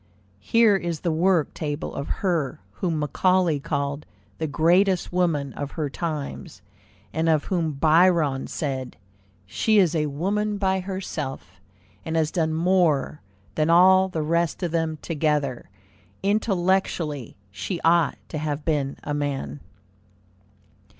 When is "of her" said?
1.93-2.59, 5.53-5.91